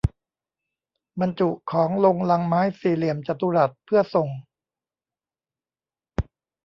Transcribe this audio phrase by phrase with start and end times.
[1.21, 4.29] บรรจุของลงลังไม้สี่เหลี่ยมจัตุรัสเพื่อส่ง